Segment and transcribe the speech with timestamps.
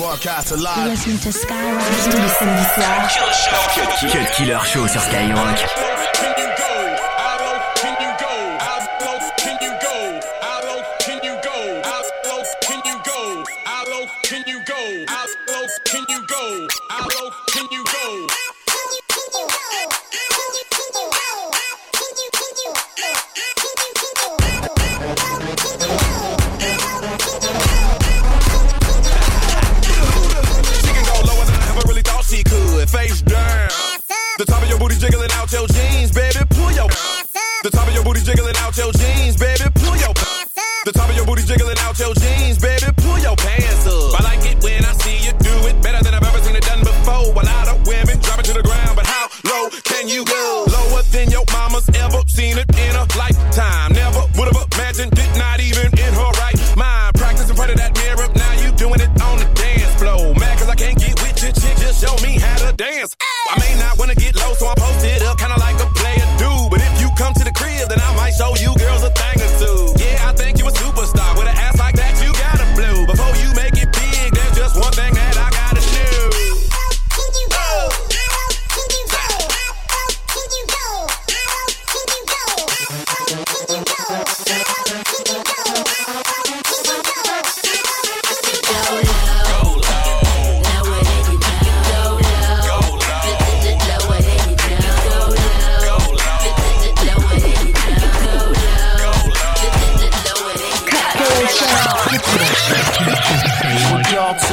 [0.00, 0.88] Broadcast alive.
[0.88, 1.82] Listen to Skyrock.
[2.04, 4.10] Tous les samedis soirs.
[4.10, 6.09] Cut Killer Show sur Skyrock.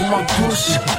[0.10, 0.97] my pussy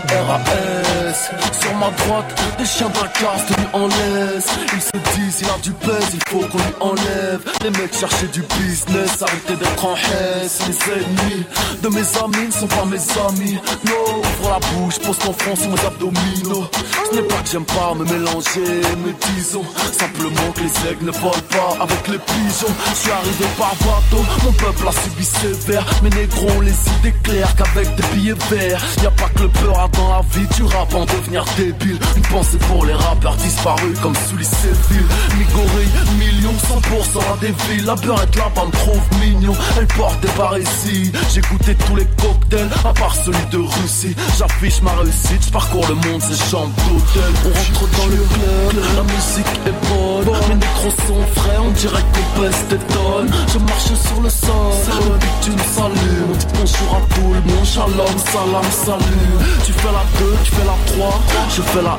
[7.99, 10.61] chercher du business, arrêtez d'être en haisse.
[10.69, 11.45] Les ennemis
[11.83, 13.59] de mes amis ne sont pas mes amis.
[13.85, 16.69] Non, ouvre la bouche, pose ton front sur mes abdominaux.
[17.11, 21.11] Ce n'est pas que j'aime pas me mélanger, mais disons simplement que les aigles ne
[21.11, 22.75] volent pas avec les pigeons.
[22.91, 25.85] Je suis arrivé par bateau, mon peuple a subi sévère.
[26.03, 28.85] Mes négros les idées claires qu'avec des billets verts.
[29.03, 31.99] Y a pas que le peur dans la vie du rap en devenir débile.
[32.17, 35.07] Une pensée pour les rappeurs disparus comme sous les Séville.
[35.39, 35.87] Migori,
[36.19, 37.85] millions, 100% à des villes.
[37.85, 39.55] La beurette là-bas me trouve mignon.
[39.79, 40.29] Elle porte des
[40.63, 41.13] ici.
[41.33, 44.15] J'ai goûté tous les cocktails, à part celui de Russie.
[44.39, 47.33] J'affiche ma réussite, je parcours le monde, c'est chambres d'hôtel.
[47.45, 50.39] On rentre dans le club, la musique est bonne.
[50.49, 53.31] Mes micros sont frais, on dirait qu'on pèse des tonnes.
[53.53, 54.49] Je marche sur le sol,
[54.87, 56.39] le tu me salues.
[56.55, 59.29] Bonjour à tout le monde, shalom, salam, salut.
[59.65, 61.21] Tu fais la 2, tu fais la 3,
[61.57, 61.99] je fais la 1.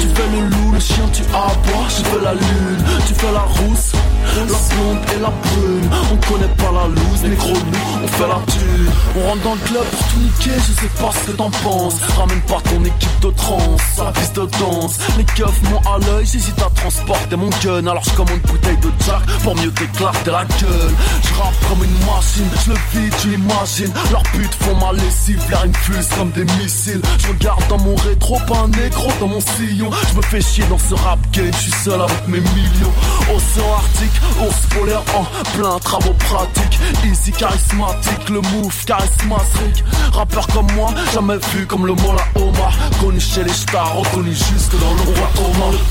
[0.00, 2.84] Tu fais le loup, le chien, tu aboies, je fais la lune.
[3.06, 3.92] Tu fais la rousse.
[4.32, 8.40] La blonde et la brune, on connaît pas la loose, négro nous, on fait la
[8.46, 8.88] tue.
[9.16, 11.96] On rentre dans le club pour tout niquer, je sais pas ce que t'en penses.
[12.16, 14.98] Ramène pas ton équipe de trans, la piste de danse.
[15.18, 17.86] Les keufs m'ont à l'œil, j'hésite à transporter mon gun.
[17.86, 20.94] Alors je commande une bouteille de Jack pour mieux t'éclater la gueule.
[21.24, 23.92] Je rappe comme une machine, je le vide, tu imagines.
[24.12, 27.02] Leurs putes font ma lessive, l'air infuse comme des missiles.
[27.18, 29.90] Je regarde dans mon rétro, pas un négro dans mon sillon.
[30.10, 32.92] Je me fais chier dans ce rap game, je suis seul avec mes millions.
[33.34, 35.24] Océan Arctique, ours polaire en
[35.56, 36.78] plein travaux pratiques.
[37.04, 39.84] Easy charismatique, le move charismatique.
[40.12, 42.72] Rappeur comme moi, jamais vu comme le Mola Omar.
[43.00, 45.28] Connu chez les stars, reconnu juste dans le roi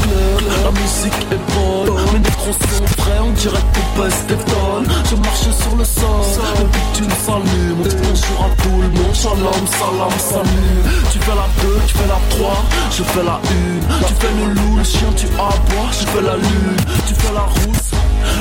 [0.01, 1.95] club, la musique est bonne.
[2.13, 4.87] Mes négros sont frais, on dirait qu'on pèse des tonnes.
[5.09, 7.77] Je marche sur le sol, le bitume s'allume.
[7.79, 11.10] On dit bonjour à tout le monde, shalom, salam, salut.
[11.11, 14.07] Tu fais la 2, tu fais la 3, je fais la 1.
[14.07, 16.77] Tu fais le loup, le chien, tu aboies, je fais la lune.
[17.05, 17.91] Tu fais la rousse.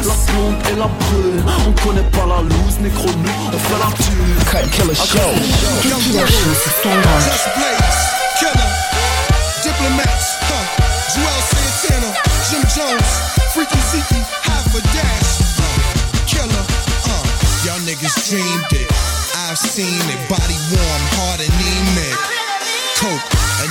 [0.07, 1.43] La blonde et la brune.
[1.67, 4.35] On connaît pas la loose, négro nous On fait la thune.
[4.51, 5.19] Cut Killer Show.
[5.83, 6.55] Cut Killer Show.
[6.63, 7.71] C'est
[8.39, 8.71] Killer,
[9.63, 10.65] Diplomats, huh,
[11.13, 12.11] Joel Santana,
[12.49, 13.11] Jim Jones,
[13.53, 15.43] Freaky Zeke, half a dash,
[16.27, 16.65] Killer,
[17.05, 18.89] uh, y'all niggas dreamed it.
[19.51, 21.50] I've seen it, body warm, heart Coke,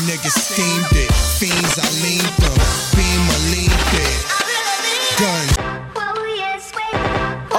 [0.10, 2.58] a nigga steamed it, fiends I leaned them,
[2.96, 4.22] beam a leaned it,
[5.20, 5.70] gun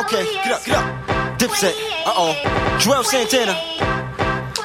[0.01, 1.39] Okay, get up, get up.
[1.39, 1.75] Dipset.
[2.05, 2.79] Uh oh.
[2.81, 3.53] Joel Santana.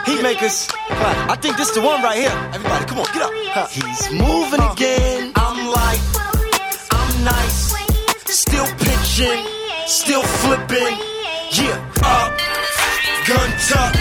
[0.06, 0.74] Heatmakers.
[1.30, 2.32] I think this is the one right here.
[2.54, 3.70] Everybody, come on, get up.
[3.70, 5.34] He's moving again.
[5.36, 6.00] I'm like,
[6.92, 7.76] I'm nice.
[8.26, 9.46] Still pitching,
[9.86, 10.98] still flipping.
[11.52, 12.31] Yeah, up,
[13.28, 13.94] gun tuck.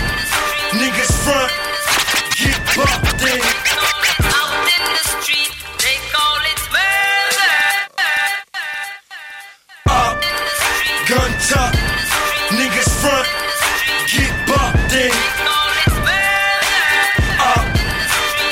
[0.80, 1.52] Niggas front,
[2.38, 3.63] get bucked in.
[11.48, 11.74] tuck.
[12.56, 13.28] Niggas front,
[14.08, 15.12] get bucked in.
[17.36, 17.66] Up,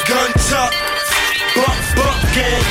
[0.09, 0.73] gun tuck,
[1.57, 2.65] buck, bucking.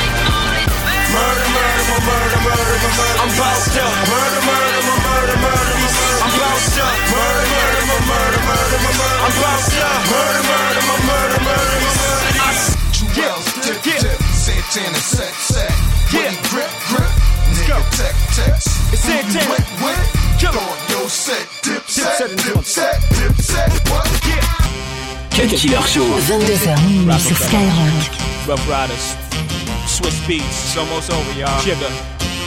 [1.12, 3.18] Murder, murder, my murder, murder, my murder.
[3.18, 3.92] I'm bounced up.
[4.12, 6.22] Murder, murder, my murder, murder, my murder.
[6.22, 6.96] I'm bounced up.
[7.12, 9.20] Murder, murder, my murder, murder, my murder.
[9.26, 10.00] I'm bounced up.
[10.06, 12.30] Murder, murder, my murder, murder, my murder.
[12.38, 12.72] I
[13.12, 15.74] Jewels, dip, dip, Santana, sack, sack.
[16.14, 16.30] Yeah.
[16.48, 17.12] Grip, grip.
[17.58, 18.68] Nigga, tech, text.
[18.92, 19.71] It's Santana.
[25.56, 26.00] Killer Show.
[26.00, 28.10] 22h minuit sur Skyrock.
[28.48, 29.16] Rough Riders,
[29.86, 31.60] Swiss Beats, it's almost over, y'all.
[31.60, 31.90] Jigga,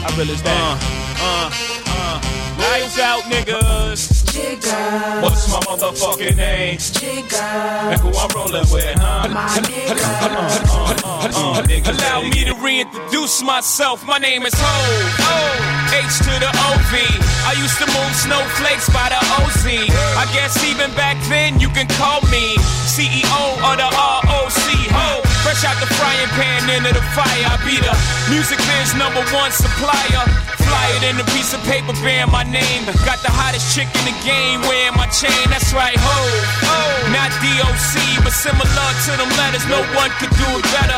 [0.03, 0.57] I realize that.
[0.57, 0.77] Uh,
[1.21, 1.51] uh,
[1.87, 2.35] uh.
[2.57, 4.25] Lights out, niggas.
[4.33, 5.21] Jigga.
[5.21, 6.77] What's my motherfucking name?
[6.77, 7.91] Jigga.
[7.91, 9.29] And who I'm rolling with, huh?
[9.29, 10.74] My nigga.
[10.85, 14.05] Uh, uh, uh, Allow me to reintroduce myself.
[14.05, 14.75] My name is Ho.
[15.17, 15.65] O.
[15.97, 16.93] H to the OV.
[17.49, 19.65] I used to move snowflakes by the OZ.
[19.65, 22.53] I guess even back then you can call me
[22.85, 24.61] CEO of the ROC.
[24.93, 25.24] Ho.
[25.45, 27.45] Fresh out the frying pan into the fire.
[27.45, 27.93] I be the
[28.33, 30.25] music biz number one supplier.
[30.57, 32.89] Fly it in a piece of paper bearing my name.
[33.05, 35.45] Got the hottest chick in the game wearing my chain.
[35.53, 36.17] That's right, ho.
[36.65, 39.61] Oh, not DOC, but similar to them letters.
[39.69, 40.97] No one could do it better.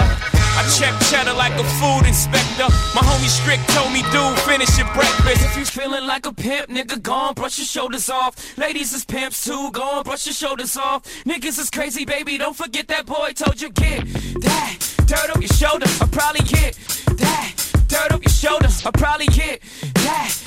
[0.58, 2.66] I check cheddar like a food inspector.
[2.96, 5.46] My homie Strick told me, dude, finish your breakfast.
[5.46, 8.58] If you feeling like a pimp, nigga, go on, brush your shoulders off.
[8.58, 11.04] Ladies is pimps too, go on, brush your shoulders off.
[11.26, 14.02] Niggas is crazy, baby, don't forget that boy told you, get
[14.48, 15.88] that dirt off your shoulder.
[16.02, 16.74] I'll probably get
[17.18, 17.54] that
[17.88, 18.68] dirt off your shoulder.
[18.86, 19.62] I'll probably get
[20.06, 20.47] that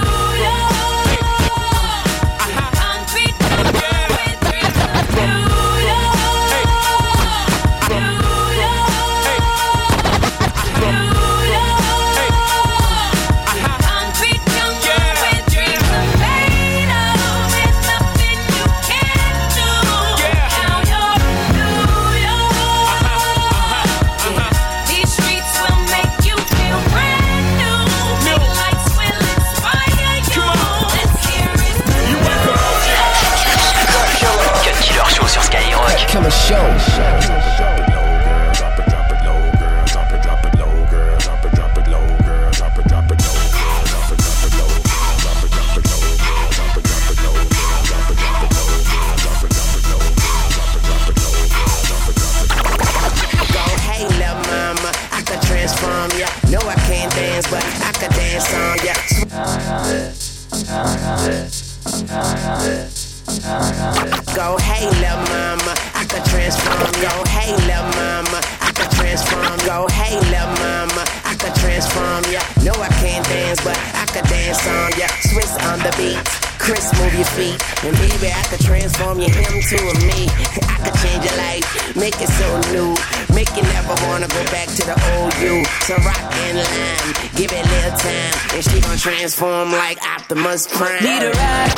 [88.91, 90.99] She transform like Optimus Prime.
[91.01, 91.71] Need a ride,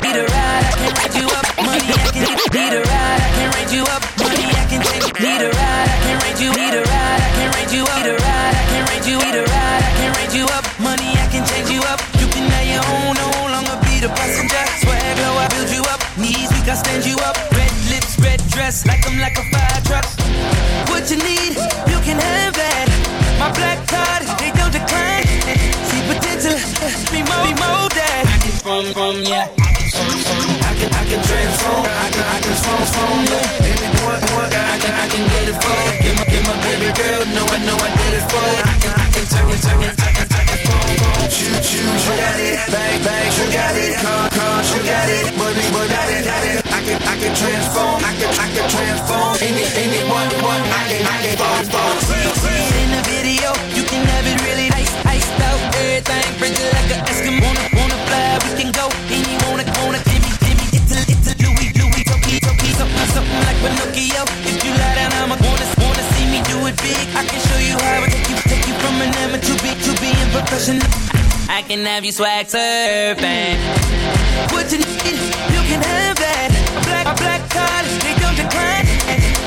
[0.00, 3.30] need a ride, I can ride you up, money, I can need a ride, I
[3.36, 6.50] can ride you up, money, I can take need a ride, I can ride you,
[6.54, 9.18] need a ride, I can ride you up, need a ride, I can ride you,
[9.18, 12.26] need a ride, I can ride you up, money, I can change you up, you
[12.30, 16.00] can have your own, no longer be the passenger, swag low, I build you up,
[16.16, 19.82] knees weak, I stand you up, red lips, red dress, like I'm like a fire
[19.90, 20.06] truck,
[20.88, 21.58] what you need,
[21.90, 22.86] you can have that,
[23.42, 24.21] my black card,
[27.42, 32.38] be that, I can from, from, yeah, I can, I can transform, I can, I
[32.38, 33.46] can transform, yeah.
[33.62, 35.78] Baby, boy, boy, I can, I can get it for.
[36.02, 38.62] Get my, get my baby girl, know I know I did it for you.
[38.62, 41.26] I can, I can turn it, turn it, I can, I can phone, phone.
[41.30, 44.01] Choo, choo, you got it, bang, bang, you got it,
[70.62, 73.58] I can have you swag surfing.
[74.54, 75.18] What you need,
[75.50, 76.54] you can have that.
[76.86, 78.86] Black, black card, they don't decline.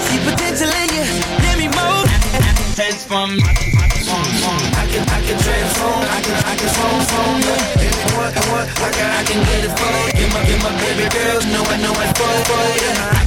[0.04, 1.08] See potential in you,
[1.40, 2.12] let me move.
[2.76, 3.40] Transform.
[3.40, 6.04] I can, I can transform.
[6.04, 7.40] I can, I can transform.
[7.48, 7.80] Yeah.
[7.80, 10.20] Anyone, what, want, I can, I can get it for you.
[10.20, 13.25] Get my, my baby girls, know I know it for, for you.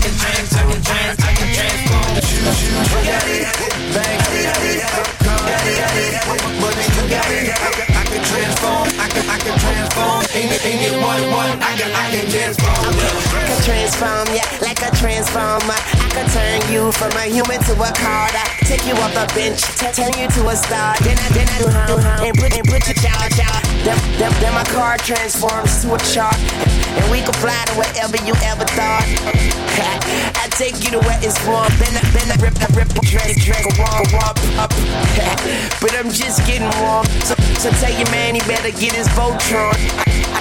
[13.98, 15.74] Transform ya like a transformer.
[15.74, 18.34] I can turn you from a human to a card.
[18.62, 20.94] Take you off the bench, turn you to a star.
[21.02, 23.62] Then I, then I do hum, hum, and put, and put you charge out.
[23.82, 26.38] Then, then, then my car transforms to a chart,
[26.94, 29.06] and we can fly to wherever you ever thought.
[30.38, 31.70] I take you to where it's warm.
[31.82, 34.30] Then I, then I rip, I rip, dress, dress, go go on,
[34.62, 34.70] up.
[35.82, 37.06] But I'm just getting warm.
[37.26, 40.07] So, so tell your man he better get his Voltron.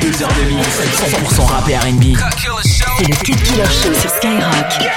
[0.00, 0.68] Deux heures de mix,
[1.08, 2.16] 100% rap R&B.
[2.98, 4.88] C'est le Cut Killer Show sur Skyrock.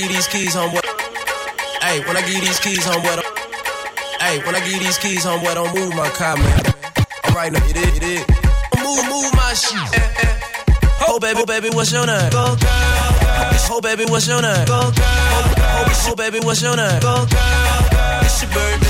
[0.00, 0.80] Give these keys, homeboy.
[1.82, 3.20] Hey, when I give these keys, homeboy.
[4.20, 6.62] Hey, when I give these keys, homeboy, don't move my car, man.
[7.24, 8.24] I'm right now, it is, it is.
[8.80, 9.76] Move, move my shit.
[11.06, 12.30] Oh, baby, oh, baby, what's your name?
[12.30, 13.72] Go, girl.
[13.72, 14.66] Oh, baby, what's your name?
[14.66, 15.04] Go, girl.
[16.08, 17.00] Oh, baby, what's your name?
[17.00, 18.24] Go, girl.
[18.24, 18.89] It's your birthday.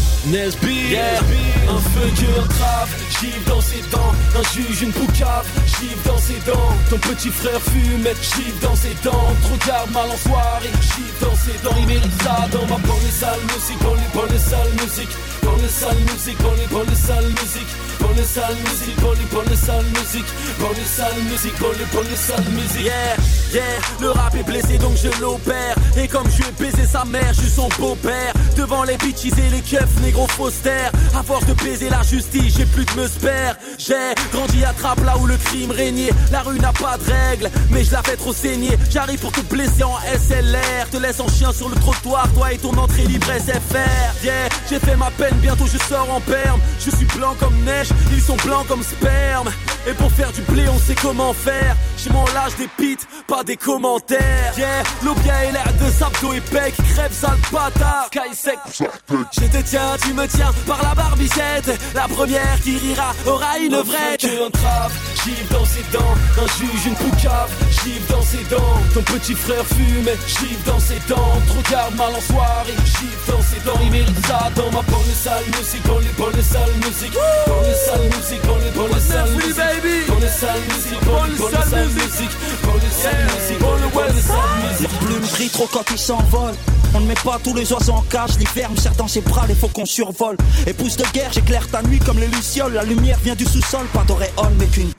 [0.27, 0.95] Nesby
[1.67, 2.89] Un feu cœur grave
[3.47, 4.13] dans ses dents.
[4.35, 5.45] Un juge, une poucave.
[5.65, 6.73] Givre dans ses dents.
[6.89, 9.33] Ton petit frère fume Givre dans ses dents.
[9.43, 10.69] Trop tard, mal en soirée.
[10.81, 11.75] Givre dans ses dents.
[11.79, 13.79] Il mérite ça dans ma et sale musique.
[13.81, 15.17] Dans les bonnes et sales musiques.
[15.43, 16.41] Dans les sales musiques.
[16.41, 17.29] Dans les bonnes et sales
[18.11, 21.71] Dans les sales musiques Dans les bonnes et sales musiques Dans les sales musiques Dans
[21.71, 23.15] les bonnes et sales musiques Yeah,
[23.53, 23.63] yeah
[24.01, 25.75] Le rap est blessé donc je l'opère.
[25.95, 28.33] Et comme je vais baiser sa mère Je suis son beau-père.
[28.57, 30.89] Devant les bitches et les keufs Négro poster.
[31.17, 33.55] À force de baiser la justice, j'ai plus de me spare.
[33.77, 36.09] J'ai grandi à Trappe là où le crime régnait.
[36.31, 38.75] La rue n'a pas de règles, mais je la fais trop saigner.
[38.89, 40.89] J'arrive pour te blesser en SLR.
[40.91, 44.23] Te laisse en chien sur le trottoir, toi et ton entrée libre SFR.
[44.23, 46.59] Yeah, j'ai fait ma peine, bientôt je sors en perme.
[46.79, 49.49] Je suis blanc comme neige, ils sont blancs comme sperme.
[49.87, 51.75] Et pour faire du blé, on sait comment faire.
[52.03, 54.53] J'ai mon lâche des pits, pas des commentaires.
[54.57, 56.73] Yeah, l'obia est l'air de Sapto et Peck.
[56.93, 58.57] Crève sale bâtard, Sky sec.
[58.69, 61.79] Je te tiens, tu me tiens par la barbichette.
[61.93, 64.17] La première qui rira aura une vraie.
[64.17, 66.15] Que un trave, gifle dans ses dents.
[66.37, 68.77] Un juge, une poucave, gifle dans ses dents.
[68.93, 71.37] Ton petit frère fume, gifle dans ses dents.
[71.47, 73.79] Trop garde mal en soirée, gifle dans ses dents.
[73.83, 75.85] Il mérite ça dans ma bonne sale musique.
[75.85, 77.17] Dans les bonnes sales musiques.
[77.47, 80.07] Dans les sales musiques, dans les bonnes sales musiques.
[80.07, 82.35] Dans les sales musiques, dans les bonnes sales musiques.
[82.63, 84.81] Dans les sales musiques, dans les musiques.
[84.81, 86.55] Les plumes crient trop quand ils s'envolent.
[86.93, 89.47] On ne met pas tous les oiseaux en cage, l'hiver me serre dans ses bras,
[89.47, 90.35] les faucons survolent.
[90.67, 92.73] Épouse de guerre, j'éclaire ta nuit comme les lucioles.
[92.73, 94.93] La lumière vient du sous-sol, pas d'auréole, mais qu'une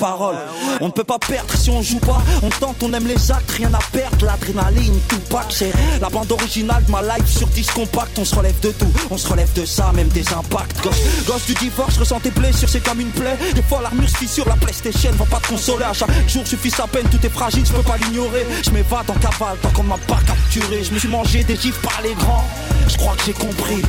[0.81, 2.23] On ne peut pas perdre si on joue pas.
[2.43, 4.27] On tente, on aime les actes, rien à perdre.
[4.27, 8.19] L'adrénaline, tout pack, c'est la bande originale de ma life sur 10 compact.
[8.19, 10.83] On se relève de tout, on se relève de ça, même des impacts.
[10.83, 13.37] Gosse, gosse du divorce, ressens tes blessures, c'est comme une plaie.
[13.55, 15.85] Des fois, l'armure se fissure, la PlayStation va pas te consoler.
[15.85, 18.47] À chaque jour, suffit sa peine, tout est fragile, je peux pas l'ignorer.
[18.65, 20.85] Je m'évade en cavale tant qu'on m'a pas capturé.
[20.85, 22.45] Je me suis mangé des gifs par les grands.
[22.89, 23.83] Je crois que j'ai compris.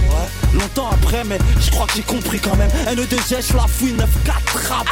[0.54, 2.70] Longtemps après, mais je crois que j'ai compris quand même.
[2.88, 4.88] N2S, la fouille, 9-4 rap.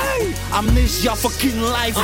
[0.54, 1.96] Amnesia, fucking life.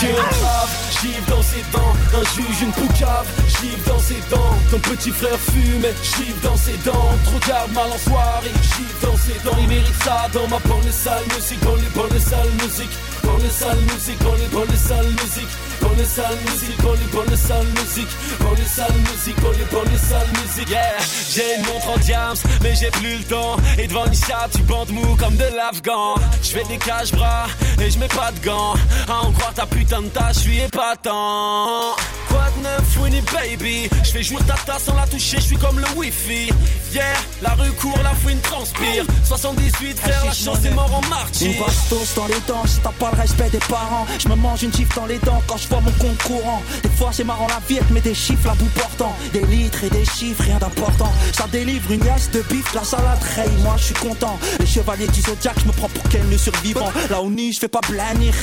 [0.00, 0.70] J'ai un grave,
[1.00, 5.38] gifle dans ses dents, un juge, une poucave, gifle dans ses dents, ton petit frère
[5.38, 9.68] fume, gifle dans ses dents, trop garde mal en soirée, gifle dans ses dents, il
[9.68, 13.80] mérite ça dans ma bonne sale musique, dans les bonnes sales musiques, dans les sales
[13.92, 18.16] musiques, dans les bonnes sales musiques, dans les sales musiques, dans les bonnes sales musiques,
[18.40, 20.98] dans les sales musiques, dans les bonnes sales musiques, yeah,
[21.30, 24.90] j'ai une montre en diams, mais j'ai plus le temps, et devant l'Isha, tu bandes
[24.90, 27.46] mou comme de l'Afghan, je fais des cache-bras,
[27.80, 28.74] et je mets pas de gants,
[29.08, 31.94] à en croire ta putain de tâche, je suis épatant.
[32.28, 33.88] Quoi de neuf, Winnie baby?
[34.02, 36.50] Je fais jouer ta tasse sans la toucher, je suis comme le wifi.
[36.92, 37.04] Yeah,
[37.42, 39.04] la rue court, la fouine transpire.
[39.24, 42.90] 78 frère, la chance est mort en martyr Une bastos dans les dents, si t'as
[42.90, 44.06] pas le respect des parents.
[44.18, 46.62] Je me mange une gifle dans les dents quand je vois mon compte courant.
[46.82, 49.14] Des fois c'est marrant la vie, mais des chiffres à bout portant.
[49.32, 51.12] Des litres et des chiffres, rien d'important.
[51.32, 54.38] Ça délivre une liasse de bif, la salade raye, moi je suis content.
[54.60, 56.90] Les chevaliers du zodiac, je me prends pour quel le survivant.
[57.10, 57.80] Là où ni je fais pas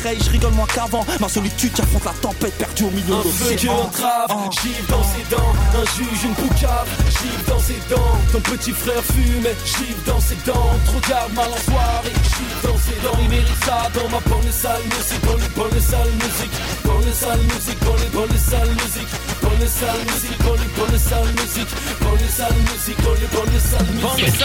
[0.03, 1.05] ray, je rigole moins qu'avant.
[1.19, 3.73] Ma solitude, j'affronte la tempête perdue au milieu de feu l'océan.
[3.73, 8.39] un trave, gifle dans ses dents Un juge, une poucave, gifle dans ses dents Ton
[8.39, 12.99] petit frère fume, gifle dans ses dents Trop garde mal en soirée, gifle dans ses
[13.03, 14.21] dents Il mérite ça dans ma
[14.61, 16.51] bonne sale musique Dans les bonnes sales musiques
[16.85, 20.69] Dans les sales musiques, dans les bonnes sales musiques Dans les sales musiques, dans les
[20.77, 24.41] bonnes sales musiques Dans les sales musiques, dans les bonnes sales musiques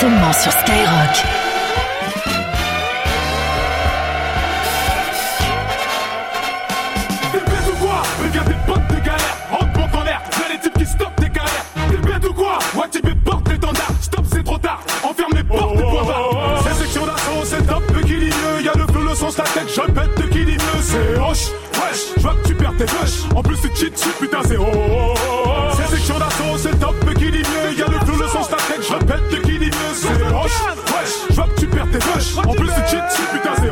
[0.00, 1.24] seulement sur Skyrock.
[19.72, 21.48] Sens la tête Je répète équilibreux C'est hoche.
[21.74, 24.56] Wesh Je vois que tu perds tes rushs En plus tu cheat dessus putain c'est
[24.56, 25.14] oh
[25.76, 28.82] C'est section d'assaut C'est top équilibreux Y'a le flot le la tête.
[28.88, 30.60] Je répète équilibreux C'est hoche.
[30.86, 33.70] Wesh Je vois que tu perds tes rushs En plus tu cheat dessus putain c'est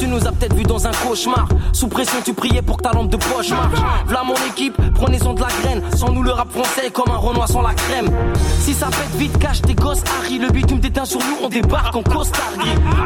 [0.00, 1.48] Tu nous as peut-être vu dans un cauchemar.
[1.78, 3.78] Sous pression, tu priais pour que ta lampe de poche marche.
[4.06, 5.80] V'là mon équipe, prenez son de la graine.
[5.94, 8.10] Sans nous, le rap français comme un Renoir sans la crème.
[8.58, 10.40] Si ça pète vite, cache tes gosses, Harry.
[10.40, 12.50] Le bitume t'éteint sur nous, on débarque en costard.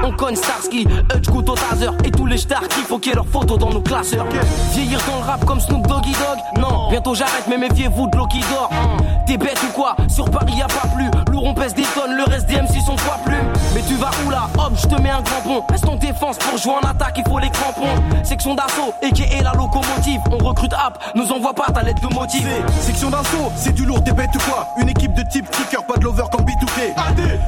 [0.02, 1.90] On cogne Starsky, Hutch, Couteau, Taser.
[2.04, 4.24] Et tous les stars qui faut qu'il y ait leurs photos dans nos classeurs.
[4.72, 6.62] Vieillir dans le rap comme Snoop Doggy Dog.
[6.62, 8.70] Non, bientôt j'arrête, mais méfiez-vous de l'eau qui dort.
[9.26, 9.96] T'es bête ou quoi?
[10.08, 11.10] Sur Paris y a pas plus.
[11.42, 13.52] Lourd, on pèse des tonnes, le reste des MC sont poids plumes.
[13.74, 14.48] Mais tu vas où là?
[14.58, 15.64] Hop, je te mets un crampon.
[15.68, 18.00] Reste en défense pour jouer en attaque, il faut les crampons.
[18.22, 20.20] Section d'assaut, et qui est la locomotive.
[20.30, 22.48] On recrute app, nous envoie pas ta lettre de motive.
[22.80, 25.96] Section d'assaut, c'est du lourd, t'es bête ou quoi Une équipe de type kicker, pas
[25.96, 26.94] de lover comme B2K.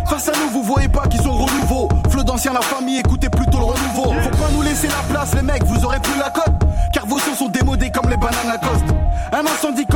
[0.08, 1.88] Face à nous, vous voyez pas qu'ils sont renouveau.
[2.10, 4.14] Flot d'ancien, la famille, écoutez plutôt le renouveau.
[4.22, 6.54] Faut pas nous laisser la place, les mecs, vous aurez plus la cote.
[6.92, 8.94] Car vos sons sont démodés comme les bananes Lacoste.
[9.32, 9.86] Un incendie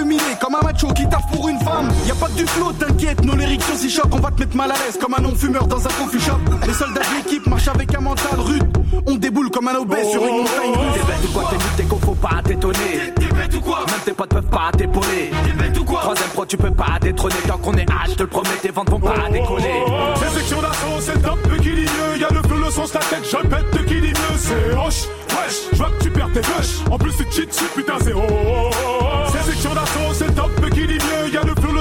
[0.00, 1.88] humilié comme un macho qui taffe pour une femme.
[2.06, 4.40] Y a pas que du flot, t'inquiète, nos lyrics sont si chocs, on va te
[4.40, 6.38] mettre mal à l'aise comme un non-fumeur dans un coffee shop.
[6.66, 8.64] Les soldats de l'équipe marchent avec un mental rude.
[9.06, 10.92] On déboule comme un obèse sur une montagne rude.
[10.94, 13.78] T'es bête ou quoi T'es qu'on faut pas t'étonner T'es bête ou quoi?
[13.86, 16.00] Même tes potes peuvent pas t'épauler T'es bête ou quoi?
[16.00, 18.70] Troisième pro tu peux pas détrôner Tant qu'on est H, je te le promets, tes
[18.70, 19.84] ventes vont pas décoller
[20.16, 22.18] C'est section d'assaut, c'est top équilibreux.
[22.18, 24.36] Y'a le flot, le sens, la tête, je répète équilibreux.
[24.36, 26.80] C'est hoche, wesh, je vois que tu perds tes rushs.
[26.90, 28.97] En plus, tu cheat dessus, putain, c'est oh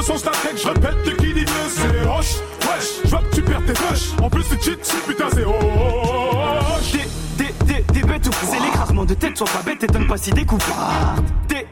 [0.08, 2.36] change ta tech, je répète, t'es qui dit mieux, c'est les roches.
[2.62, 4.12] Wesh, je vois que tu perds tes poches.
[4.22, 6.91] En plus, c'est cheat, putain, c'est hoche.
[7.38, 10.08] Des, des, des, des bêtes ou C'est l'écrasement de tête, sois pas bête et donne
[10.08, 11.15] pas si découvert.
[11.50, 11.67] Des,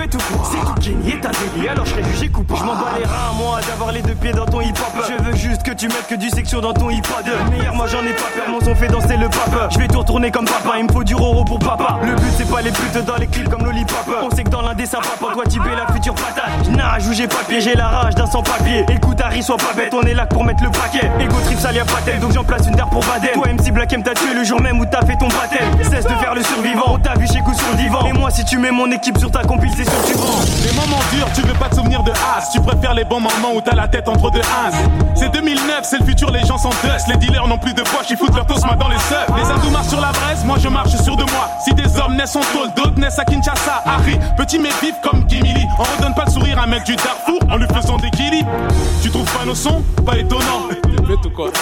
[0.00, 2.60] c'est tout Kenny et ta délit, alors je serais jugé coupable.
[2.60, 4.92] Je m'en bats les reins, moi, d'avoir les deux pieds dans ton hip-hop.
[5.08, 7.24] Je veux juste que tu mettes que du section dans ton hip-hop.
[7.50, 9.72] Meilleur, moi j'en ai pas peur, mon son fait danser le pape.
[9.72, 11.98] Je vais tout retourner comme papa, il me faut du roro pour papa.
[12.04, 14.06] Le but c'est pas les putes dans les clips comme Lollipop.
[14.22, 16.68] On sait que dans l'un des sympas, pour toi, Tibé, la future patate.
[16.70, 18.84] Nage ou j'ai pas j'ai la rage d'un sans papier.
[18.90, 21.10] Écoute, Harry, sois pas bête, on est là pour mettre le paquet.
[21.18, 23.32] Ego trip, ça y pas tel, donc j'en place une d'art pour Baden.
[23.34, 25.82] Toi, MC Black M, t'as tué le jour même où t'as fait ton baptême.
[25.82, 28.06] Cesse de faire le survivant, on t'a vu chez coup sur le divan.
[28.06, 29.87] Et moi, si tu mets mon équipe sur ta compil, c'est
[30.64, 32.50] les moments durs, tu veux pas te souvenir de as.
[32.52, 34.74] Tu préfères les bons moments où t'as la tête entre deux as.
[35.14, 37.08] C'est 2009, c'est le futur, les gens sont dust.
[37.08, 39.28] Les dealers n'ont plus de poche, ils foutent leur tosma dans les seufs.
[39.36, 41.48] Les hindous marchent sur la braise, moi je marche sur de moi.
[41.64, 43.82] Si des hommes naissent en tôle, d'autres naissent à Kinshasa.
[43.84, 45.66] Harry, petit mais vif comme Kimili.
[45.78, 48.44] On redonne pas le sourire à un mec du Darfour en lui faisant des guillis.
[49.02, 49.82] Tu trouves pas nos sons?
[50.04, 50.68] Pas étonnant.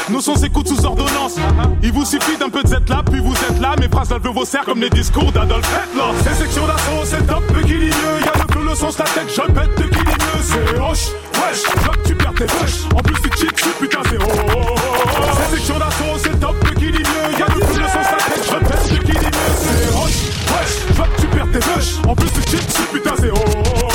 [0.09, 1.37] Nous sommes écoute sous ordonnance.
[1.81, 3.77] Il vous suffit d'un peu de Z là, puis vous êtes là.
[3.79, 6.03] Mes phrases lèvent vos serres comme les discours d'Adolf Hitler.
[6.25, 8.19] Ces section d'assaut, c'est top, qui ligneux.
[8.25, 10.43] Y'a le plus le sens, la tête, je pète de qui ligneux.
[10.43, 12.93] C'est hoche, wesh, hop, tu perds tes poches.
[12.93, 15.39] En plus, tu cheats, tu putain, c'est oh, oh, oh, oh.
[15.49, 17.39] Ces sections d'assaut, c'est top, qui ligneux.
[17.39, 19.31] Y'a le plus le sens, la tête, je pète de qui ligneux.
[19.63, 22.09] C'est hoche, wesh, hop, tu perds tes poches.
[22.09, 23.89] En plus, tu cheats, tu putain, c'est oh.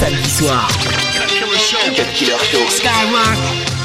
[0.00, 0.68] Samedi soir.
[2.14, 2.58] Killer Show.
[2.70, 3.79] Skywalk.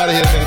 [0.00, 0.39] out of here, man.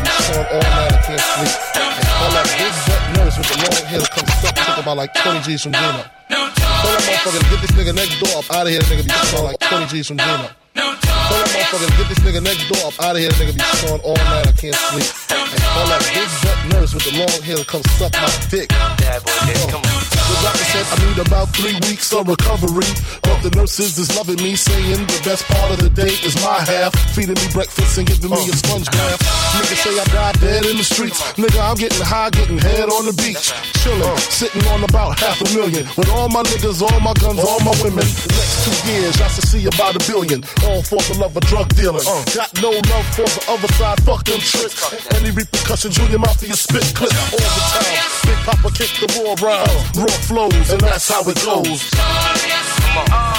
[4.84, 6.04] about like 20 G's from Gino.
[6.28, 9.15] Tell that motherfucker to get this nigga next door up out of here, nigga be
[9.32, 10.50] showing like 20 G's from Gino.
[10.76, 13.63] Tell that motherfucker to get this nigga next door up out of here, nigga be
[13.80, 15.08] showing all night, I can't sleep.
[15.32, 18.69] And call that big butt nurse with the long hair to come suck my dick.
[18.69, 20.03] Bad boy, come on.
[20.34, 22.89] The doctor said I need about three weeks of recovery.
[23.22, 26.58] But the nurses is loving me, saying the best part of the day is my
[26.65, 26.89] half.
[27.13, 29.22] Feeding me breakfast and giving me a sponge bath.
[29.62, 31.22] Niggas say I died dead in the streets.
[31.38, 33.54] Nigga, I'm getting high, getting head on the beach.
[33.86, 35.86] Chilling, sitting on about half a million.
[35.93, 38.02] With all my niggas, all my guns, all my women.
[38.02, 40.41] Next two years, I should see about a billion.
[40.65, 42.02] All for the love of drug dealing.
[42.34, 44.82] Got no love for the other side, fuck them tricks.
[45.13, 48.02] Any repercussions, Junior Mafia spit clip all the time.
[48.26, 51.89] Big Papa kicked the war around, raw flows, and that's how it goes.
[51.91, 53.33] Come on.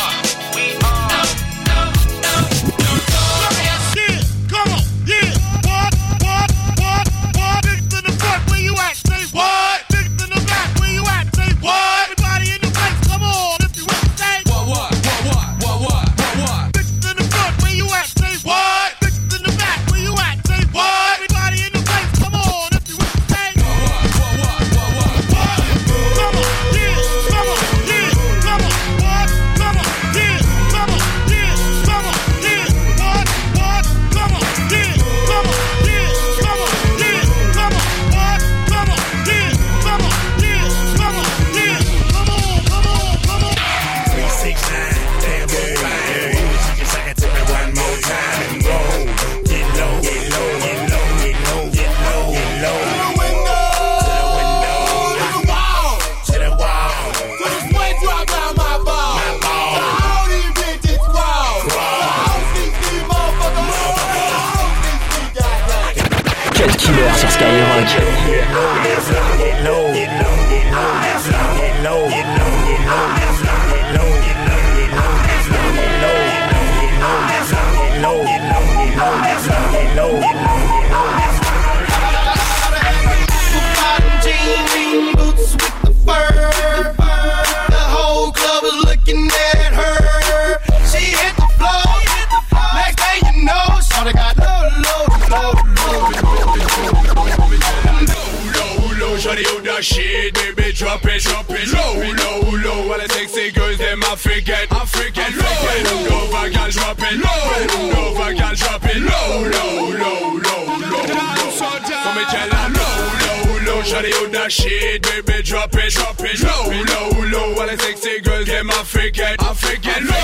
[114.45, 117.61] That shit, baby, drop it, drop it, low, low, low.
[117.61, 120.21] All the sexy girls, them I forget, I forget, low,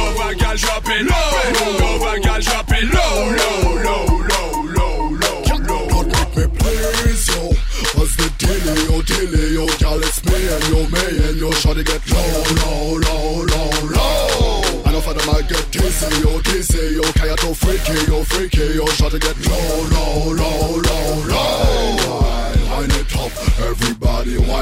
[0.00, 1.28] low, vagal, drop it, low,
[1.76, 5.84] low, vagal, drop it, low, low, low, low, low, low, low.
[5.92, 7.52] Don't make me please yo
[8.00, 12.32] What's the dealio, dealio, y'all it's me and you, me and you, shawty get low,
[12.64, 14.88] low, low, low, low.
[14.88, 18.86] Enough of them I get dizzy, yo, dizzy, yo, kaya to freaky, yo, freaky, yo,
[18.96, 20.89] shawty get low, low, low, low.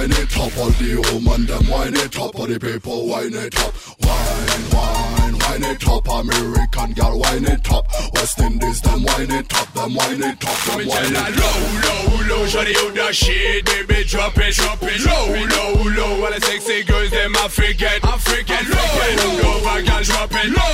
[0.09, 3.59] Wine it up, all the woman them wine it up, all the people wine it
[3.59, 3.75] up.
[4.01, 9.55] Wine, wine, wine it up, American girl wine it up, West Indies them wine it
[9.55, 11.37] up, them wine it up, them wine it up.
[11.37, 16.25] low, low, low, shawty out the shit, baby, drop it, drop it, low, low, low.
[16.25, 18.89] All the sexy girls, them African, African, low.
[18.97, 20.73] Bend over, girl, drop it, low.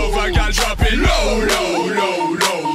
[0.00, 2.72] Over, girl, drop it, low, low, low, low,